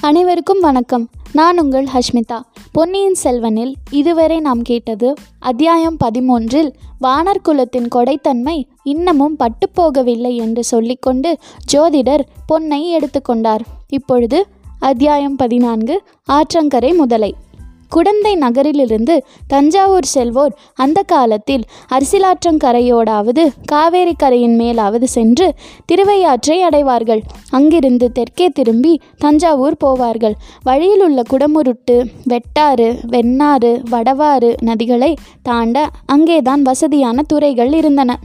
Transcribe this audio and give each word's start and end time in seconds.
அனைவருக்கும் 0.00 0.60
வணக்கம். 0.60 1.08
நான் 1.32 1.60
உங்கள் 1.60 1.86
ஹஷ்மிதா. 1.94 2.40
பொன்னியின் 2.72 3.14
செல்வனில் 3.24 3.74
இதுவரை 3.90 4.40
நாம் 4.40 4.62
கேட்டது 4.62 5.14
அத்தியாயம் 5.38 5.96
பதிமூன்றில் 6.04 6.72
வானர் 7.00 7.40
குலத்தின் 7.42 7.88
கொடைத்தன்மை 7.94 8.64
இன்னமும் 8.82 9.36
பட்டுப்போகவில்லை 9.38 10.36
என்று 10.36 10.64
சொல்லிக்கொண்டு 10.64 11.38
ஜோதிடர் 11.72 12.20
பொன்னை 12.46 12.98
எடுத்துக்கொண்டார். 13.00 13.60
இப்பொழுது 13.88 14.46
அத்தியாயம் 14.78 15.36
பதினான்கு 15.36 16.02
ஆற்றங்கரை 16.32 16.96
முதலை. 16.96 17.34
குடந்தை 17.90 18.34
நகரிலிருந்து 18.34 19.24
தஞ்சாவூர் 19.46 20.06
செல்வோர் 20.14 20.52
அந்த 20.74 21.02
காலத்தில் 21.02 21.62
அரசிலாற்றங்கரையோடாவது 21.88 23.52
காவேரி 23.64 24.14
கரையின் 24.14 24.60
மேலாவது 24.60 25.04
சென்று 25.04 25.54
திருவையாற்றை 25.84 26.62
அடைவார்கள். 26.62 27.22
அங்கிருந்து 27.50 28.12
தெற்கே 28.12 28.48
திரும்பி 28.48 29.00
தஞ்சாவூர் 29.18 29.76
போவார்கள். 29.84 30.32
வழியில் 30.62 31.02
உள்ள 31.02 31.22
குடமுருட்டு 31.30 32.06
வெட்டாறு 32.28 32.98
வெண்ணாறு 33.06 33.82
வடவாறு 33.90 34.54
நதிகளை 34.62 35.16
தாண்ட 35.42 35.90
அங்கேதான் 36.06 36.62
வசதியான 36.62 37.22
துறைகள் 37.22 37.72
இருந்தன. 37.72 38.18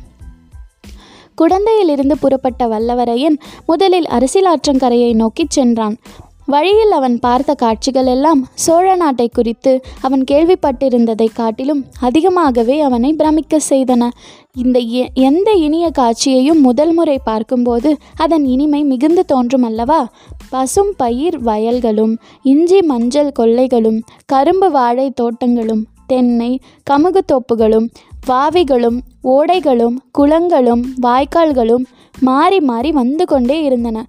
குடந்தையிலிருந்து 1.41 2.13
புறப்பட்ட 2.19 2.67
வல்லவரையன் 2.67 3.37
முதலில் 3.65 4.05
அரசியலாற்றங்கரையை 4.05 5.13
நோக்கிச் 5.13 5.49
சென்றான். 5.49 5.97
வழியில் 6.45 6.91
அவன் 6.91 7.19
பார்த்த 7.19 7.53
காட்சிகள் 7.53 8.05
எல்லாம் 8.05 8.47
சோழ 8.53 8.95
நாட்டை 8.95 9.29
குறித்து 9.33 9.81
அவன் 10.01 10.23
கேள்விப்பட்டிருந்ததை 10.31 11.27
காட்டிலும் 11.33 11.85
அதிகமாகவே 11.99 12.81
அவனை 12.81 13.13
பிரமிக்க 13.13 13.59
செய்தன. 13.69 14.09
இந்த 14.53 14.79
எ- 14.79 15.09
எந்த 15.13 15.51
இனிய 15.51 15.89
காட்சியையும் 15.89 16.61
முதல் 16.61 16.93
முறை 16.93 17.19
பார்க்கும்போது 17.23 17.97
அதன் 18.15 18.45
இனிமை 18.45 18.83
மிகுந்து 18.83 19.25
தோன்றும் 19.25 19.63
அல்லவா 19.63 20.11
பசும் 20.49 20.93
பயிர் 20.97 21.43
வயல்களும் 21.43 22.17
இஞ்சி 22.43 22.81
மஞ்சள் 22.81 23.31
கொல்லைகளும் 23.39 24.01
கரும்பு 24.25 24.71
வாழை 24.71 25.11
தோட்டங்களும் 25.11 25.85
தென்னை 26.07 26.59
கமுகு 26.89 27.19
தோப்புகளும் 27.25 27.89
வாவிகளும் 28.27 28.99
ஓடைகளும் 29.23 29.95
குளங்களும் 30.11 30.81
வாய்க்கால்களும் 31.01 31.85
மாறி 32.19 32.59
மாறி 32.59 32.91
வந்து 32.91 33.25
கொண்டே 33.25 33.63
இருந்தன. 33.63 34.05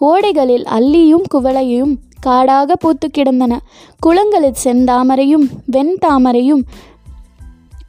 ஓடைகளில் 0.00 0.64
அல்லியும் 0.64 1.22
குவளையும் 1.34 1.96
காடாக 2.20 2.76
பூத்து 2.76 3.10
கிடந்தன. 3.10 3.60
குளங்களில் 4.00 4.54
செந்தாமரையும் 4.64 5.48
வெண்தாமரையும் 5.72 6.62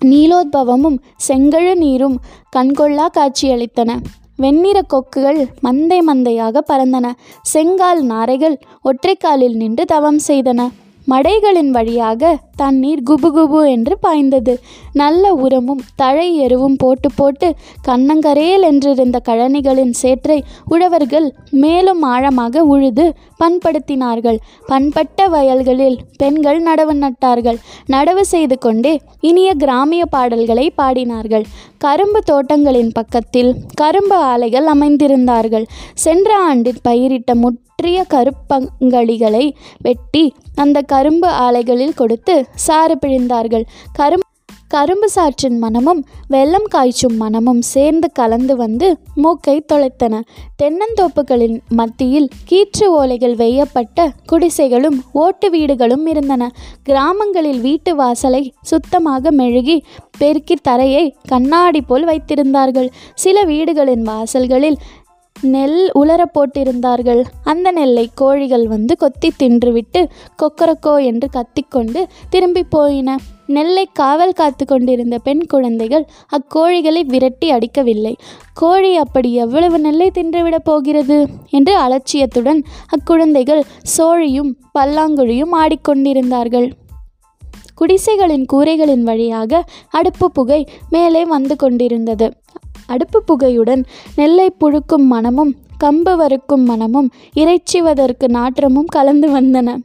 நீலோத்பவமும் 0.05 0.97
செங்கழு 1.27 1.75
நீரும் 1.75 2.19
கண்கொள்ளா 2.55 3.07
காட்சியளித்தன. 3.13 4.01
வெண்ணிற 4.35 4.81
கொக்குகள் 4.81 5.47
மந்தை 5.63 5.99
மந்தையாக 6.07 6.57
பறந்தன. 6.71 7.11
செங்கால் 7.41 8.01
நாரைகள் 8.01 8.59
ஒற்றைக்காலில் 8.83 9.55
நின்று 9.55 9.85
தவம் 9.85 10.19
செய்தன. 10.27 10.69
மடைகளின் 11.11 11.71
வழியாக 11.77 12.37
தண்ணீர் 12.55 13.03
குபு 13.09 13.29
குபு 13.35 13.59
என்று 13.69 13.97
பாய்ந்தது. 13.97 14.53
நல்ல 14.93 15.33
உரமும் 15.33 15.83
தழை 15.95 16.27
எருவும் 16.45 16.77
போட்டு 16.77 17.09
போட்டு 17.15 17.47
கண்ணங்கரேல் 17.87 18.65
என்றிருந்த 18.69 19.17
கழனிகளின் 19.29 19.93
சேற்றை 20.01 20.43
உழவர்கள் 20.65 21.27
மேலும் 21.51 22.01
ஆழமாக 22.01 22.63
உழுது 22.63 23.05
பண்படுத்தினார்கள். 23.43 24.39
பண்பட்ட 24.65 25.27
வயல்களில் 25.27 25.97
பெண்கள் 26.17 26.61
நடவு 26.63 26.95
நட்டார்கள். 27.03 27.59
நடவு 27.87 28.21
செய்து 28.33 28.57
கொண்டே 28.57 28.93
இனிய 29.21 29.53
கிராமிய 29.53 30.05
பாடல்களை 30.05 30.67
பாடினார்கள். 30.77 31.47
கரும்பு 31.77 32.21
தோட்டங்களின் 32.23 32.91
பக்கத்தில் 32.91 33.51
கரும்பு 33.73 34.15
ஆலைகள் 34.31 34.67
அமைந்திருந்தார்கள். 34.67 35.65
சென்ற 35.93 36.37
ஆண்டில் 36.49 36.85
பயிரிட்ட 36.87 37.33
பற்றிய 37.79 38.05
கருப்பங்களிகளை 38.13 39.51
வெட்டி 39.81 40.33
அந்த 40.55 40.81
கரும்பு 40.81 41.27
ஆலைகளில் 41.27 41.93
கொடுத்து 41.93 42.45
சாறு 42.55 42.97
பிழிந்தார்கள். 43.05 43.63
கரும் 43.99 44.25
கரும்பு 44.67 45.09
சாற்றின் 45.15 45.57
மனமும் 45.57 46.05
வெள்ளம் 46.27 46.67
காய்ச்சும் 46.75 47.15
மனமும் 47.17 47.61
சேர்ந்து 47.61 48.11
கலந்து 48.11 48.55
வந்து 48.55 48.97
மூக்கை 49.15 49.65
தொலைத்தன. 49.73 50.21
தென்னந்தோப்புகளின் 50.63 51.57
மத்தியில் 51.69 52.29
கீற்று 52.49 52.87
ஓலைகள் 52.89 53.35
வெய்யப்பட்ட 53.35 54.09
குடிசைகளும் 54.25 54.99
ஓட்டு 55.13 55.49
வீடுகளும் 55.49 56.05
இருந்தன. 56.05 56.51
கிராமங்களில் 56.83 57.61
வீட்டு 57.61 57.95
வாசலை 57.95 58.53
சுத்தமாக 58.61 59.31
மெழுகி 59.31 59.83
பெருக்கி 60.17 60.55
தரையை 60.55 61.15
கண்ணாடி 61.27 61.81
போல் 61.81 62.07
வைத்திருந்தார்கள். 62.07 62.89
சில 63.15 63.43
வீடுகளின் 63.43 64.01
வாசல்களில் 64.01 64.79
நெல் 65.41 65.89
உலர 65.93 66.31
போட்டிருந்தார்கள். 66.33 67.23
அந்த 67.43 67.71
நெல்லை 67.71 68.09
கோழிகள் 68.13 68.67
வந்து 68.67 68.97
கொத்தி 68.97 69.31
தின்றுவிட்டு 69.39 70.09
கொக்கரக்கோ 70.35 71.03
என்று 71.03 71.29
கத்திக்கொண்டு 71.29 72.07
திரும்பி 72.29 72.63
போயின. 72.63 73.17
நெல்லை 73.47 73.89
காவல் 73.93 74.33
காத்து 74.33 74.65
கொண்டிருந்த 74.65 75.17
பெண் 75.17 75.45
குழந்தைகள் 75.45 76.07
அக்கோழிகளை 76.29 77.05
விரட்டி 77.05 77.51
அடிக்கவில்லை. 77.51 78.15
கோழி 78.53 78.95
அப்படி 78.95 79.33
எவ்வளவு 79.33 79.79
நெல்லை 79.79 80.11
தின்றுவிடப் 80.13 80.65
போகிறது? 80.65 81.27
என்று 81.49 81.79
அலட்சியத்துடன் 81.79 82.63
அக்குழந்தைகள் 82.89 83.63
சோழியும் 83.97 84.55
பல்லாங்குழியும் 84.79 85.53
ஆடிக்கொண்டிருந்தார்கள். 85.53 86.71
குடிசைகளின் 87.75 88.45
கூரைகளின் 88.53 89.01
வழியாக 89.01 89.63
அடுப்பு 89.89 90.31
புகை 90.31 90.67
மேலே 90.89 91.25
வந்து 91.25 91.55
கொண்டிருந்தது. 91.55 92.33
அடுப்பு 92.93 93.21
புகையுடன் 93.23 93.83
நெல்லை 94.19 94.47
புழுக்கும் 94.61 95.07
மனமும் 95.13 95.53
கம்பு 95.83 96.13
வறுக்கும் 96.15 96.65
மனமும் 96.69 97.09
இறைச்சிவதற்கு 97.41 98.27
நாற்றமும் 98.37 98.89
கலந்து 98.95 99.27
வந்தன. 99.35 99.75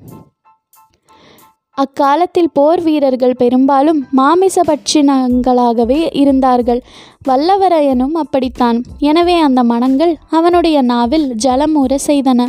அக்காலத்தில் 1.78 2.50
போர் 2.52 2.80
வீரர்கள் 2.82 3.38
பெரும்பாலும் 3.40 4.00
மாமிச 4.18 4.56
பட்சினங்களாகவே 4.68 6.00
இருந்தார்கள். 6.20 6.80
வல்லவரையனும் 7.28 8.14
அப்படித்தான். 8.22 8.78
எனவே 9.08 9.36
அந்த 9.46 9.60
மனங்கள் 9.72 10.12
அவனுடைய 10.38 10.76
நாவில் 10.92 11.26
ஜலமூற 11.44 11.98
செய்தன. 12.06 12.46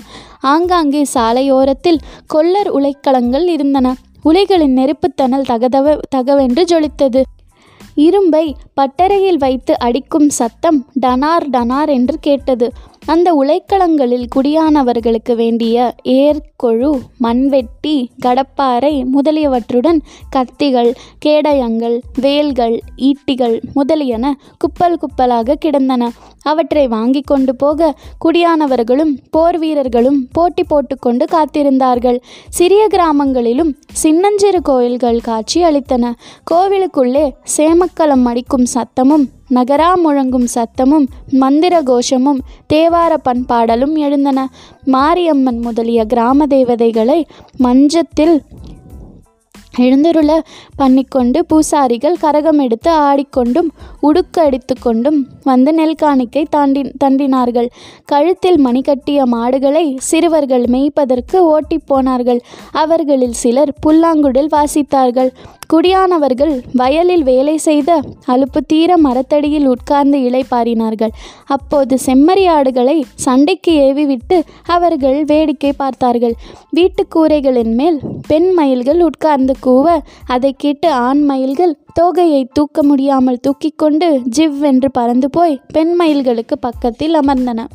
ஆங்காங்கே 0.53 1.03
சாலையோரத்தில் 1.13 2.03
கொல்லர் 2.33 2.71
உலைக்களங்கள் 2.77 3.47
இருந்தன. 3.55 3.93
உலைகளின் 4.23 4.75
நெருப்புத்தணல் 4.79 5.49
தகதவ 5.51 5.95
தகவென்று 6.15 6.63
ஜொலித்தது. 6.71 7.23
இரும்பை 7.95 8.55
பட்டறையில் 8.81 9.37
வைத்து 9.37 9.79
அடிக்கும் 9.79 10.29
சத்தம் 10.29 10.85
டனார் 11.01 11.45
டனார் 11.49 11.89
என்று 11.89 12.17
கேட்டது. 12.19 12.73
அந்த 13.05 13.29
உலைக்களங்களில் 13.33 14.25
குடியானவர்களுக்கு 14.35 15.35
வேண்டிய 15.35 15.95
ஏர்கொழு 16.03 16.89
மண்வெட்டி 17.17 18.09
கடப்பாறை 18.25 19.03
முதலியவற்றுடன் 19.15 19.99
கத்திகள் 20.35 20.91
கேடயங்கள் 21.25 22.01
வேல்கள் 22.19 22.79
ஈட்டிகள் 22.97 23.61
முதலியன 23.73 24.33
குப்பல் 24.57 24.97
குப்பலாக 24.97 25.55
கிடந்தன. 25.55 26.09
அவற்றை 26.41 26.87
வாங்கி 26.87 27.21
கொண்டு 27.21 27.55
போக 27.55 27.93
குடியானவர்களும் 28.25 29.13
போர் 29.31 29.59
வீரர்களும் 29.59 30.27
போட்டி 30.31 30.63
போட்டுக்கொண்டு 30.63 31.25
காத்திருந்தார்கள். 31.25 32.19
சிறிய 32.49 32.87
கிராமங்களிலும் 32.87 33.71
சின்னஞ்சிறு 33.93 34.61
கோயில்கள் 34.61 35.19
காட்சி 35.19 35.63
அளித்தன. 35.63 36.13
கோவிலுக்குள்ளே 36.51 37.31
சேமக்கலம் 37.57 38.25
அடிக்கும் 38.25 38.67
சத்தமும் 38.73 39.25
நகரா 39.49 39.89
முழங்கும் 39.95 40.47
சத்தமும் 40.55 41.07
மந்திர 41.31 41.81
கோஷமும் 41.81 42.39
தேவார 42.73 43.13
பண்பாடலும் 43.29 43.95
எழுந்தன. 43.95 44.47
மாரியம்மன் 44.85 45.59
முதலிய 45.59 46.05
கிராம 46.05 46.45
தேவதைகளை 46.45 47.25
மஞ்சத்தில் 47.57 48.41
எழுந்துருள 49.77 50.39
பண்ணிக்கொண்டு 50.75 51.45
பூசாரிகள் 51.45 52.15
கரகம் 52.21 52.59
எடுத்து 52.61 52.91
ஆடிக்கொண்டும் 52.91 53.69
உடுக்கு 54.01 54.39
அடித்துக்கொண்டும் 54.39 55.17
வந்து 55.43 55.73
நெல் 55.73 55.95
காணிக்கை 55.95 56.43
தாண்டி 56.49 56.81
தண்டினார்கள். 57.03 57.67
கழுத்தில் 58.05 58.57
மணி 58.57 58.81
கட்டிய 58.81 59.25
மாடுகளை 59.25 59.95
சிறுவர்கள் 59.97 60.63
மேய்ப்பதற்கு 60.63 61.35
ஓட்டி 61.35 61.77
போனார்கள். 61.77 62.39
அவர்களில் 62.71 63.33
சிலர் 63.33 63.73
புல்லாங்குடில் 63.87 64.49
வாசித்தார்கள். 64.51 65.31
குடியானவர்கள் 65.73 66.61
வயலில் 66.73 67.23
வேலை 67.23 67.57
செய்த 67.57 68.01
அலுப்பு 68.25 68.61
தீர 68.67 68.97
மரத்தடியில் 68.97 69.67
உட்கார்ந்து 69.67 70.17
இளைப்பாறினார்கள் 70.17 71.13
அப்போது 71.45 71.97
செம்மறி 72.05 72.47
ஆடுகளை 72.47 73.05
சண்டைக்கு 73.15 73.71
ஏவிவிட்டு 73.71 74.43
அவர்கள் 74.65 75.25
வேடிக்கை 75.25 75.73
பார்த்தார்கள். 75.73 76.35
வீட்டுக் 76.69 77.15
கூரைகளின் 77.15 77.73
மேல் 77.73 77.99
பெண் 78.27 78.51
மயில்கள் 78.51 79.01
உட்கார்ந்து 79.01 79.55
கூவ 79.65 79.97
அதை 80.27 80.55
கேட்டு 80.57 80.91
ஆண் 80.91 81.23
மயில்கள் 81.23 81.77
தோகையை 82.01 82.47
தூக்க 82.53 82.83
முடியாமல் 82.83 83.39
தூக்கி 83.39 83.69
கொண்டு 83.69 84.21
ஜிவ் 84.37 84.59
என்று 84.59 84.91
பறந்து 84.91 85.29
போய் 85.29 85.59
பெண் 85.67 85.95
மயில்களுக்கு 85.99 86.57
பக்கத்தில் 86.59 87.15
அமர்ந்தன. 87.15 87.65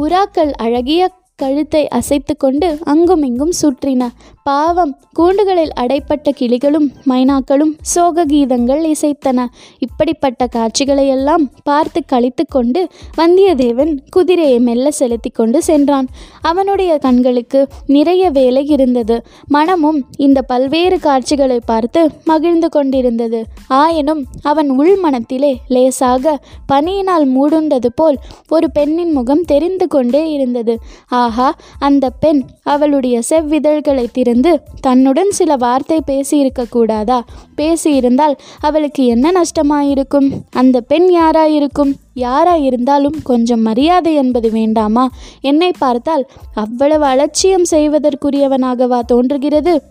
புறாக்கள் 0.00 0.52
அழகிய 0.52 1.10
கழுத்தை 1.36 1.88
அசைத்து 1.88 2.36
கொண்டு 2.36 2.78
அங்குமிங்கும் 2.84 3.52
சுற்றின. 3.62 4.08
பாவம் 4.48 4.92
கூண்டுகளில் 5.18 5.72
அடைப்பட்ட 5.80 6.28
கிளிகளும் 6.40 6.86
மைனாக்களும் 7.08 7.72
சோக 7.92 8.24
கீதங்கள் 8.26 8.82
இசைத்தன. 8.92 9.38
இப்படிப்பட்ட 9.78 10.46
காட்சிகளையெல்லாம் 10.56 11.44
பார்த்து 11.62 12.00
கழித்து 12.06 12.44
கொண்டு 12.48 12.80
வந்தியத்தேவன் 13.18 13.92
குதிரையை 14.10 14.58
மெல்ல 14.58 14.90
செலுத்தி 14.90 15.30
கொண்டு 15.30 15.62
சென்றான். 15.62 16.08
அவனுடைய 16.40 16.98
கண்களுக்கு 16.98 17.60
நிறைய 17.86 18.30
வேலை 18.30 18.62
இருந்தது. 18.66 19.16
மனமும் 19.46 19.98
இந்த 20.16 20.42
பல்வேறு 20.42 20.98
காட்சிகளை 20.98 21.58
பார்த்து 21.66 22.02
மகிழ்ந்து 22.24 22.68
கொண்டிருந்தது. 22.68 23.40
ஆயினும் 23.80 24.22
அவன் 24.42 24.70
உள் 24.70 24.96
மனத்திலே 24.96 25.52
லேசாக 25.68 26.36
பனியினால் 26.72 27.26
மூடுண்டது 27.36 27.90
போல் 27.94 28.20
ஒரு 28.48 28.70
பெண்ணின் 28.70 29.12
முகம் 29.12 29.44
தெரிந்து 29.44 29.88
கொண்டே 29.88 30.24
இருந்தது. 30.32 30.76
ஆஹா 31.22 31.50
அந்த 31.78 32.04
பெண் 32.10 32.42
அவளுடைய 32.62 33.16
செவ்விதழ்களை 33.30 34.06
திறந்து 34.12 34.34
தன்னுடன் 34.80 35.30
சில 35.30 35.56
வார்த்தை 35.56 36.02
பேசியிருக்க 36.06 36.68
கூடாதா 36.70 37.24
பேசியிருந்தால் 37.56 38.34
அவளுக்கு 38.60 39.06
என்ன 39.06 39.32
நஷ்டமாயிருக்கும்? 39.32 40.32
அந்த 40.50 40.80
பெண் 40.80 41.14
யாராயிருக்கும்? 41.14 41.92
யாராயிருந்தாலும் 42.14 43.22
கொஞ்சம் 43.22 43.60
மரியாதை 43.60 44.14
என்பது 44.14 44.50
வேண்டாமா? 44.50 45.10
என்னை 45.40 45.72
பார்த்தால் 45.78 46.26
அவ்வளவு 46.54 47.04
அலட்சியம் 47.04 47.66
செய்வதற்குரியவனாகவா 47.70 49.00
தோன்றுகிறது? 49.00 49.82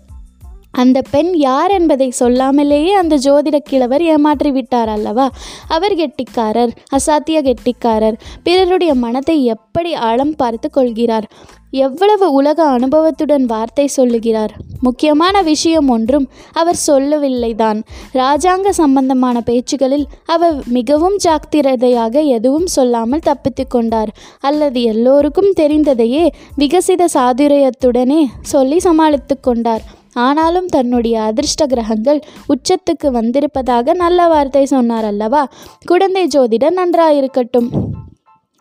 அந்த 0.75 1.01
பெண் 1.12 1.31
யார் 1.33 1.72
என்பதை 1.72 2.07
சொல்லாமலேயே 2.19 2.94
அந்த 3.01 3.16
ஜோதிட 3.16 3.57
கிழவர் 3.63 4.04
ஏமாற்றி 4.04 4.51
விட்டார் 4.51 4.89
அல்லவா? 4.89 5.27
அவர் 5.68 5.95
கெட்டிக்காரர் 5.95 6.72
அசாத்திய 6.98 7.39
கெட்டிக்காரர். 7.42 8.18
பிறருடைய 8.44 8.94
மனத்தை 8.94 9.38
எப்படி 9.45 9.94
ஆழம் 9.94 10.36
பார்த்து 10.36 10.69
கொள்கிறார்? 10.69 11.27
எவ்வளவு 11.69 12.25
உலக 12.31 12.60
அனுபவத்துடன் 12.63 13.45
வார்த்தை 13.45 13.88
சொல்லுகிறார்? 13.88 14.54
முக்கியமான 14.81 15.42
விஷயம் 15.42 15.88
ஒன்றும் 15.88 16.27
அவர் 16.54 16.80
சொல்லவில்லைதான். 16.88 17.80
ராஜாங்க 18.13 18.69
சம்பந்தமான 18.69 19.42
பேச்சுகளில் 19.45 20.06
அவர் 20.25 20.56
மிகவும் 20.68 21.18
ஜாக்கிரதையாக 21.18 22.21
எதுவும் 22.38 22.68
சொல்லாமல் 22.68 23.19
தப்பித்து 23.19 23.66
கொண்டார். 23.68 24.13
அல்லது 24.39 24.81
எல்லோருக்கும் 24.83 25.51
தெரிந்ததையே 25.60 26.25
விகசித 26.57 27.06
சாதுரியத்துடனே 27.13 28.21
சொல்லி 28.42 28.80
சமாளித்து 28.80 29.38
கொண்டார். 29.39 29.86
ஆனாலும் 30.15 30.65
தன்னுடைய 30.65 31.21
அதிர்ஷ்ட 31.21 31.65
கிரகங்கள் 31.65 32.19
உச்சத்துக்கு 32.47 33.07
வந்திருப்பதாக 33.07 33.94
நல்ல 33.94 34.27
வார்த்தை 34.27 34.65
சொன்னார் 34.65 35.06
அல்லவா? 35.06 35.47
குழந்தை 35.85 36.27
ஜோதிட 36.38 36.65
நன்றாயிருக்கட்டும். 36.75 37.69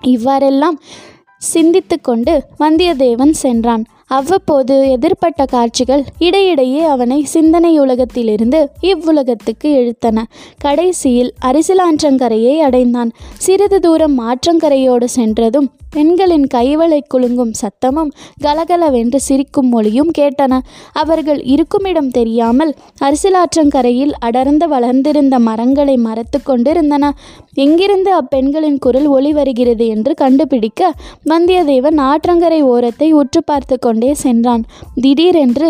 இவ்வாறெல்லாம் 0.00 0.80
சிந்தித்து 1.38 2.00
கொண்டு 2.00 2.42
வந்தியத்தேவன் 2.60 3.30
சென்றான். 3.30 3.84
அவ்வப்போது 4.06 4.98
எதிர்ப்பட்ட 4.98 5.46
காட்சிகள் 5.46 6.04
இடையிடையே 6.18 6.82
அவனை 6.84 7.24
சிந்தனை 7.24 7.78
உலகத்திலிருந்து 7.78 8.70
இவ்வுலகத்துக்கு 8.82 9.70
இழுத்தன. 9.78 10.22
கடைசியில் 10.58 11.32
அரிசிலாற்றங்கரையை 11.44 12.58
அடைந்தான். 12.58 13.10
சிறிது 13.38 13.80
தூரம் 13.80 14.18
ஆற்றங்கரையோடு 14.20 15.04
சென்றதும் 15.04 15.70
பெண்களின் 15.94 16.46
கைவளை 16.55 17.00
குலுங்கும் 17.08 17.55
சத்தமும் 17.62 18.11
கலகலவென்று 18.43 19.20
சிரிக்கும் 19.20 19.69
மொழியும் 19.69 20.11
கேட்டன. 20.19 20.52
அவர்கள் 21.02 21.41
இருக்குமிடம் 21.44 22.11
தெரியாமல் 22.11 22.73
அரிசிலாற்றங்கரையில் 23.00 24.14
அடர்ந்து 24.19 24.69
வளர்ந்திருந்த 24.69 25.38
மரங்களை 25.49 25.96
மறைத்து 26.06 26.41
கொண்டிருந்தன. 26.43 27.12
எங்கிருந்து 27.64 28.12
அப்பெண்களின் 28.20 28.79
குரல் 28.79 29.08
ஒளி 29.17 29.32
வருகிறது 29.32 29.87
என்று 29.87 30.14
கண்டுபிடிக்க 30.14 30.93
வந்தியத்தேவன் 31.31 32.00
ஆற்றங்கரை 32.11 32.61
ஓரத்தை 32.75 33.11
உற்று 33.12 33.43
பார்த்து 33.44 33.79
கொண்டே 33.79 34.12
சென்றான். 34.25 34.64
திடீரென்று 35.00 35.69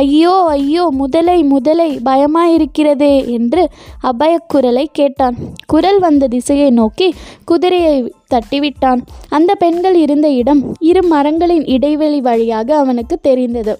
ஐயோ 0.00 0.34
ஐயோ 0.56 0.84
முதலை 1.00 1.38
முதலை 1.52 1.88
பயமாயிருக்கிறதே 2.04 3.14
என்று 3.36 3.62
அபயக்குரலை 4.10 4.84
கேட்டான். 4.92 5.36
குரல் 5.66 5.98
வந்த 5.98 6.28
திசையை 6.34 6.70
நோக்கி 6.80 7.08
குதிரையை 7.44 7.96
தட்டிவிட்டான். 8.34 9.00
அந்த 9.28 9.54
பெண்கள் 9.54 9.98
இருந்த 10.04 10.28
இடம் 10.40 10.62
இரு 10.90 11.02
மரங்களின் 11.04 11.66
இடைவெளி 11.66 12.20
வழியாக 12.20 12.76
அவனுக்கு 12.76 13.18
தெரிந்தது. 13.20 13.74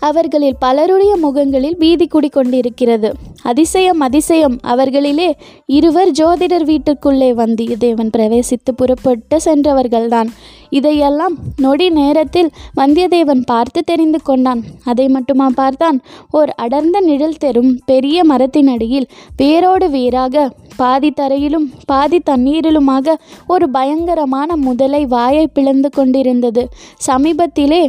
அவர்களில் 0.00 0.56
பலருடைய 0.58 1.16
முகங்களில் 1.16 1.76
பீதி 1.76 2.06
குடிக்கொண்டிருக்கிறது 2.06 3.10
அதிசயம் 3.42 4.00
அதிசயம் 4.00 4.56
அவர்களிலே 4.62 5.30
இருவர் 5.66 6.10
ஜோதிடர் 6.10 6.64
வீட்டுக்குள்ளே 6.64 7.32
வந்தியத்தேவன் 7.32 8.10
பிரவேசித்து 8.16 8.70
புறப்பட்டு 8.76 9.36
சென்றவர்கள்தான். 9.44 10.30
இதையெல்லாம் 10.70 11.34
நொடி 11.56 11.90
நேரத்தில் 11.90 12.50
வந்தியத்தேவன் 12.76 13.42
பார்த்து 13.44 13.82
தெரிந்து 13.84 14.20
கொண்டான். 14.22 14.62
அதை 14.84 15.08
மட்டுமா 15.08 15.48
பார்த்தான்? 15.54 16.00
ஓர் 16.30 16.50
அடர்ந்த 16.50 17.00
நிழல் 17.00 17.40
தெரும் 17.44 17.72
பெரிய 17.84 18.24
மரத்தின் 18.24 18.66
அடியில் 18.66 19.06
வேரோடு 19.36 19.88
வேராக 19.90 20.50
பாதி 20.76 21.10
தரையிலும் 21.10 21.72
பாதி 21.84 22.20
தண்ணீரிலுமாக 22.30 23.14
ஒரு 23.46 23.70
பயங்கரமான 23.70 24.56
முதலை 24.56 25.06
வாயை 25.06 25.46
பிளந்து 25.46 25.90
கொண்டிருந்தது. 25.90 26.68
சமீபத்திலே 27.06 27.82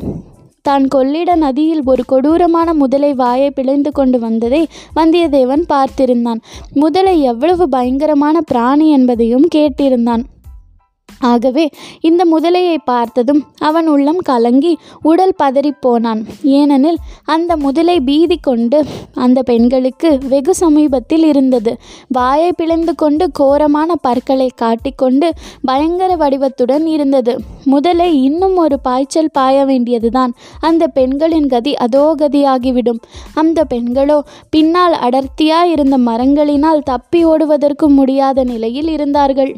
தான் 0.66 0.86
கொள்ளிட 0.88 1.32
நதியில் 1.36 1.82
ஒரு 1.86 2.04
கொடூரமான 2.06 2.70
முதலை 2.74 3.12
வாயை 3.14 3.50
பிளந்து 3.52 3.92
கொண்டு 3.92 4.18
வந்ததை 4.20 4.62
வந்தியத்தேவன் 4.96 5.66
பார்த்திருந்தான். 5.74 6.42
முதலை 6.84 7.16
எவ்வளவு 7.32 7.66
பயங்கரமான 7.70 8.42
பிராணி 8.52 8.88
என்பதையும் 8.98 9.48
கேட்டிருந்தான். 9.56 10.24
ஆகவே 11.20 11.70
இந்த 12.02 12.26
முதலையை 12.26 12.78
பார்த்ததும் 12.86 13.46
அவன் 13.60 13.88
உள்ளம் 13.88 14.18
கலங்கி 14.18 14.78
உடல் 15.02 15.34
பதறிப்போனான் 15.44 16.26
ஏனெனில் 16.42 16.98
அந்த 17.24 17.58
முதலை 17.58 18.00
பீதி 18.00 18.38
கொண்டு 18.38 18.86
அந்த 19.14 19.44
பெண்களுக்கு 19.44 20.20
வெகு 20.30 20.56
சமீபத்தில் 20.56 21.26
இருந்தது. 21.26 21.78
வாயை 22.08 22.52
பிளந்து 22.52 22.96
கொண்டு 22.96 23.32
கோரமான 23.32 23.96
பற்களை 23.96 24.52
காட்டிக்கொண்டு 24.56 25.34
பயங்கர 25.62 26.16
வடிவத்துடன் 26.16 26.88
இருந்தது. 26.88 27.40
முதலை 27.64 28.24
இன்னும் 28.24 28.58
ஒரு 28.58 28.80
பாய்ச்சல் 28.80 29.32
பாய 29.32 29.66
வேண்டியதுதான். 29.66 30.34
அந்த 30.60 30.88
பெண்களின் 30.88 31.48
கதி 31.48 31.76
அதோ 31.76 32.16
கதியாகிவிடும். 32.18 33.00
அந்த 33.34 33.66
பெண்களோ 33.74 34.20
பின்னால் 34.50 34.94
அடர்த்தியாய் 34.94 35.72
இருந்த 35.72 35.98
மரங்களினால் 35.98 36.84
தப்பி 36.84 37.26
ஓடுவதற்கு 37.26 37.90
முடியாத 37.90 38.44
நிலையில் 38.44 38.88
இருந்தார்கள். 38.88 39.56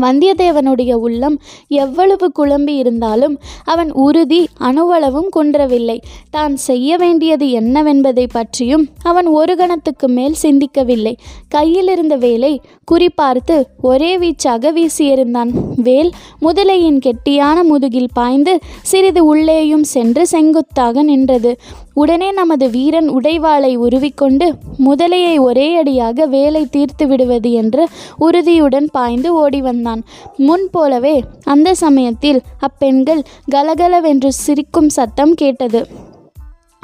வந்தியத்தேவனுடைய 0.00 0.92
உள்ளம் 0.92 1.40
எவ்வளவு 1.68 2.32
குழம்பி 2.38 2.76
இருந்தாலும் 2.76 3.38
அவன் 3.64 3.92
உறுதி 3.92 4.48
அணுவளவும் 4.58 5.28
குன்றவில்லை. 5.28 6.00
தான் 6.30 6.56
செய்ய 6.56 6.96
வேண்டியது 6.96 7.46
என்னவென்பதை 7.46 8.26
பற்றியும் 8.32 8.88
அவன் 9.02 9.26
ஒரு 9.26 9.56
கணத்துக்கு 9.56 10.08
மேல் 10.08 10.34
சிந்திக்கவில்லை. 10.42 11.14
கையில் 11.48 11.88
இருந்த 11.88 12.16
வேலை 12.16 12.60
குறிப்பார்த்து 12.92 13.62
ஒரே 13.82 14.18
வீச்சாக 14.18 14.72
வீசியிருந்தான். 14.78 15.50
வேல் 15.76 16.10
முதலையின் 16.42 16.98
கெட்டியான 16.98 17.62
முதுகில் 17.62 18.10
பாய்ந்து 18.12 18.58
சிறிது 18.82 19.24
உள்ளேயும் 19.24 19.84
சென்று 19.84 20.26
செங்குத்தாக 20.26 21.02
நின்றது. 21.02 21.56
உடனே 21.94 22.28
நமது 22.32 22.70
வீரன் 22.70 23.08
உடைவாளை 23.10 23.72
உருவிக்கொண்டு 23.76 24.46
முதலையை 24.84 25.34
ஒரே 25.38 25.66
அடியாக 25.76 26.26
வேலை 26.26 26.62
தீர்த்து 26.66 27.06
விடுவது 27.06 27.52
என்று 27.52 27.88
உறுதியுடன் 28.18 28.88
பாய்ந்து 28.92 29.34
ஓடி 29.34 29.60
வந்தான். 29.60 30.02
முன் 30.36 30.66
போலவே 30.70 31.16
அந்த 31.44 31.74
சமயத்தில் 31.74 32.40
அப்பெண்கள் 32.58 33.22
கலகலவென்று 33.50 34.32
சிரிக்கும் 34.32 34.88
சத்தம் 34.88 35.34
கேட்டது. 35.34 35.82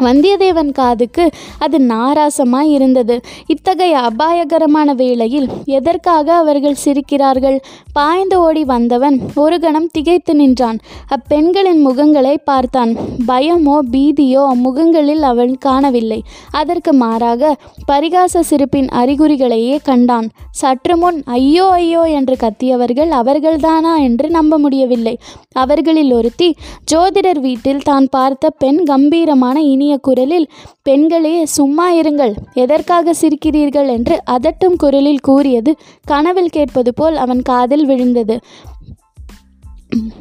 வந்தியத்தேவன் 0.07 0.73
காதுக்கு 0.73 1.25
அது 1.59 1.79
நாராசமாய் 1.93 2.71
இருந்தது. 2.77 3.17
இத்தகைய 3.47 3.95
அபாயகரமான 4.09 4.95
வேளையில் 4.95 5.49
எதற்காக 5.79 6.27
அவர்கள் 6.43 6.81
சிரிக்கிறார்கள்? 6.85 7.59
பாய்ந்து 7.93 8.37
ஓடி 8.41 8.65
வந்தவன் 8.65 9.17
ஒரு 9.43 9.59
கணம் 9.59 9.89
திகைத்து 9.93 10.35
நின்றான். 10.35 10.79
அப்பெண்களின் 11.17 11.81
முகங்களை 11.87 12.35
பார்த்தான். 12.45 12.93
பயமோ 13.31 13.77
பீதியோ 13.95 14.43
அம்முகங்களில் 14.55 15.25
அவன் 15.31 15.55
காணவில்லை. 15.59 16.21
அதற்கு 16.61 16.93
மாறாக 17.03 17.53
பரிகாச 17.91 18.43
சிரிப்பின் 18.51 18.89
அறிகுறிகளையே 19.01 19.77
கண்டான். 19.83 20.29
சற்று 20.61 20.95
முன் 20.97 21.19
ஐயோ 21.39 21.67
ஐயோ 21.79 22.03
என்று 22.19 22.37
கத்தியவர்கள் 22.37 23.11
அவர்கள்தானா 23.21 23.95
என்று 24.09 24.27
நம்ப 24.31 24.59
முடியவில்லை. 24.59 25.15
அவர்களில் 25.63 26.13
ஒருத்தி 26.13 26.49
ஜோதிடர் 26.93 27.41
வீட்டில் 27.41 27.87
தான் 27.89 28.07
பார்த்த 28.11 28.51
பெண் 28.63 28.81
கம்பீரமான 28.85 29.57
இனிய 29.73 29.90
குரலில் 29.99 30.51
பெண்களே 30.83 31.45
சும்மா 31.45 31.93
இருங்கள். 31.93 32.33
எதற்காக 32.53 33.15
சிரிக்கிறீர்கள்? 33.21 33.89
என்று 33.89 34.23
அதட்டும் 34.31 34.77
குரலில் 34.77 35.21
கூறியது 35.21 35.77
கனவில் 36.05 36.49
கேட்பது 36.49 36.95
போல் 36.95 37.17
அவன் 37.17 37.43
காதில் 37.43 37.87
விழுந்தது. 37.87 38.39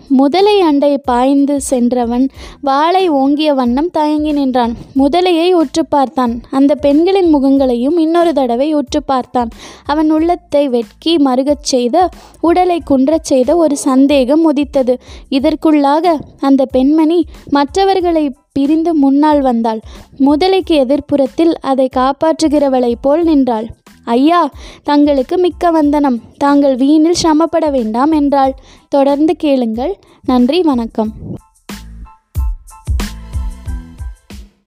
முதலை 0.08 0.62
அண்டை 0.62 0.98
பாய்ந்து 0.98 1.62
சென்றவன் 1.62 2.30
வாளை 2.62 3.10
ஓங்கிய 3.10 3.54
வண்ணம் 3.54 3.90
தயங்கி 3.90 4.32
நின்றான். 4.32 4.76
முதலையை 4.96 5.52
உற்று 5.52 5.86
பார்த்தான். 5.86 6.42
அந்த 6.52 6.76
பெண்களின் 6.76 7.36
முகங்களையும் 7.36 8.00
இன்னொரு 8.00 8.34
தடவை 8.34 8.74
உற்று 8.74 9.04
பார்த்தான். 9.04 9.50
அவன் 9.86 10.12
உள்ளத்தை 10.12 10.70
வெட்கி 10.70 11.18
மருகச் 11.18 11.64
செய்த 11.64 12.10
உடலை 12.42 12.82
குன்றச் 12.90 13.24
செய்த 13.24 13.56
ஒரு 13.56 13.78
சந்தேகம் 13.78 14.44
உதித்தது. 14.44 14.98
இதற்குள்ளாக 15.32 16.20
அந்த 16.40 16.66
பெண்மணி 16.66 17.26
மற்றவர்களை 17.50 18.34
பிரிந்து 18.52 18.96
முன்னால் 18.96 19.42
வந்தாள். 19.42 19.80
முதலைக்கு 20.20 20.70
எதிர்ப்புறத்தில் 20.70 21.54
அதை 21.62 21.90
காப்பாற்றுகிறவளைப் 21.96 23.02
போல் 23.02 23.24
நின்றாள். 23.24 23.68
ஐயா 24.04 24.52
தங்களுக்கு 24.84 25.38
மிக்க 25.38 25.72
வந்தனம். 25.72 26.22
தாங்கள் 26.38 26.76
வீணில் 26.76 27.20
சிரமப்பட 27.24 27.70
வேண்டாம் 27.70 28.12
என்றாள். 28.12 28.56
தொடர்ந்து 28.90 29.36
கேளுங்கள். 29.36 30.00
நன்றி 30.26 30.62
வணக்கம். 30.62 31.12